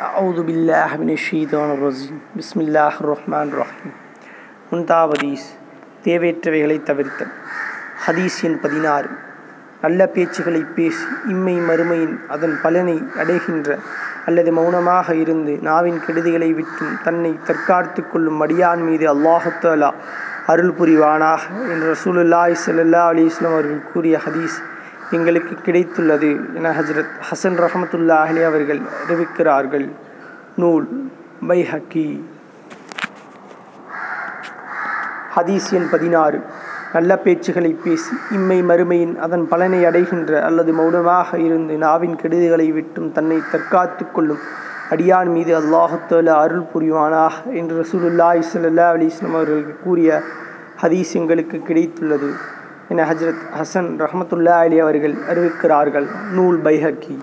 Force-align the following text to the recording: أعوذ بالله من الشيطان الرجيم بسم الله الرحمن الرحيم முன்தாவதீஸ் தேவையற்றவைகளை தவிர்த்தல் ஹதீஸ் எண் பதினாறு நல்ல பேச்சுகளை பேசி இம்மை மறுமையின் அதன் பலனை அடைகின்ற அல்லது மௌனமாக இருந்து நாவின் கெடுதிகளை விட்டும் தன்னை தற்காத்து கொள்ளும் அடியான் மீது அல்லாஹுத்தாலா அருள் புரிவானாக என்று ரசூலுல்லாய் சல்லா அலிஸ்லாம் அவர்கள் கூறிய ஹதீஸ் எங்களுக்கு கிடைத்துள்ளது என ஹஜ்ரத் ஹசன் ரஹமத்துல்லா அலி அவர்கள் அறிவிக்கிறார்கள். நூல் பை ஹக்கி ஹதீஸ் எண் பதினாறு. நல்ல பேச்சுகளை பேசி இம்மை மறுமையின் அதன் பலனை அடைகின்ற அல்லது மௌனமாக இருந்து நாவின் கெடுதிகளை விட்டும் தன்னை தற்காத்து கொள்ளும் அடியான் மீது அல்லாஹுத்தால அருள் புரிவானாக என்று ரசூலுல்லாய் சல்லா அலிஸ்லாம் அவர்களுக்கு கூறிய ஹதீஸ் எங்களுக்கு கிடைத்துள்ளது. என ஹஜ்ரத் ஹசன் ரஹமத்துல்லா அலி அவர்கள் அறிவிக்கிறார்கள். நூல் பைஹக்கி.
أعوذ 0.00 0.38
بالله 0.42 0.96
من 0.96 1.10
الشيطان 1.10 1.68
الرجيم 1.70 2.16
بسم 2.34 2.58
الله 2.60 2.94
الرحمن 3.00 3.46
الرحيم 3.48 3.92
முன்தாவதீஸ் 4.68 5.46
தேவையற்றவைகளை 6.04 6.76
தவிர்த்தல் 6.88 7.32
ஹதீஸ் 8.04 8.38
எண் 8.46 8.58
பதினாறு 8.62 9.10
நல்ல 9.82 10.00
பேச்சுகளை 10.14 10.62
பேசி 10.76 11.06
இம்மை 11.32 11.54
மறுமையின் 11.68 12.14
அதன் 12.28 12.54
பலனை 12.62 12.96
அடைகின்ற 13.22 13.68
அல்லது 14.26 14.50
மௌனமாக 14.52 15.08
இருந்து 15.14 15.54
நாவின் 15.68 16.00
கெடுதிகளை 16.04 16.50
விட்டும் 16.58 16.94
தன்னை 17.06 17.32
தற்காத்து 17.48 18.02
கொள்ளும் 18.04 18.40
அடியான் 18.40 18.84
மீது 18.88 19.06
அல்லாஹுத்தாலா 19.14 19.90
அருள் 20.46 20.76
புரிவானாக 20.78 21.42
என்று 21.72 21.86
ரசூலுல்லாய் 21.94 22.56
சல்லா 22.64 23.02
அலிஸ்லாம் 23.12 23.56
அவர்கள் 23.56 23.82
கூறிய 23.92 24.16
ஹதீஸ் 24.26 24.56
எங்களுக்கு 25.10 25.54
கிடைத்துள்ளது 25.66 26.30
என 26.54 26.70
ஹஜ்ரத் 26.78 27.14
ஹசன் 27.30 27.58
ரஹமத்துல்லா 27.64 28.18
அலி 28.28 28.42
அவர்கள் 28.42 28.80
அறிவிக்கிறார்கள். 29.04 29.88
நூல் 30.56 30.86
பை 31.48 31.66
ஹக்கி 31.72 32.24
ஹதீஸ் 35.36 35.70
எண் 35.70 35.88
பதினாறு. 35.90 36.40
நல்ல 36.92 37.20
பேச்சுகளை 37.24 37.70
பேசி 37.84 38.14
இம்மை 38.30 38.58
மறுமையின் 38.62 39.14
அதன் 39.16 39.48
பலனை 39.48 39.84
அடைகின்ற 39.84 40.42
அல்லது 40.42 40.72
மௌனமாக 40.72 41.38
இருந்து 41.38 41.76
நாவின் 41.76 42.16
கெடுதிகளை 42.22 42.72
விட்டும் 42.72 43.12
தன்னை 43.12 43.38
தற்காத்து 43.52 44.04
கொள்ளும் 44.12 44.42
அடியான் 44.90 45.30
மீது 45.36 45.52
அல்லாஹுத்தால 45.60 46.34
அருள் 46.42 46.66
புரிவானாக 46.72 47.34
என்று 47.52 47.74
ரசூலுல்லாய் 47.82 48.42
சல்லா 48.52 48.86
அலிஸ்லாம் 48.96 49.36
அவர்களுக்கு 49.38 49.76
கூறிய 49.84 50.22
ஹதீஸ் 50.82 51.12
எங்களுக்கு 51.12 51.62
கிடைத்துள்ளது. 51.68 52.30
என 52.88 53.04
ஹஜ்ரத் 53.04 53.42
ஹசன் 53.58 53.90
ரஹமத்துல்லா 53.98 54.56
அலி 54.64 54.78
அவர்கள் 54.78 55.14
அறிவிக்கிறார்கள். 55.28 56.06
நூல் 56.32 56.62
பைஹக்கி. 56.62 57.18